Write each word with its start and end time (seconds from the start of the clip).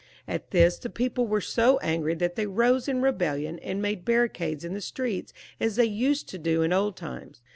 At 0.27 0.49
this 0.49 0.79
the 0.79 0.89
people 0.89 1.27
were 1.27 1.41
so 1.41 1.77
angry 1.77 2.15
that 2.15 2.35
they 2.35 2.47
rose 2.47 2.85
up 2.89 2.93
in 2.93 2.97
a 2.97 3.01
rebellion, 3.01 3.59
and 3.59 3.83
made 3.83 4.03
barricades 4.03 4.65
in 4.65 4.73
the 4.73 4.81
street 4.81 5.31
as 5.59 5.75
they 5.75 5.85
used 5.85 6.27
to 6.29 6.39
do 6.39 6.63
in 6.63 6.73
old 6.73 6.95
times. 6.97 7.39